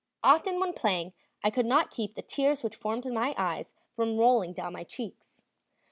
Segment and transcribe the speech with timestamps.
[0.23, 1.13] Often when playing
[1.43, 4.83] I could not keep the tears which formed in my eyes from rolling down my
[4.83, 5.43] cheeks.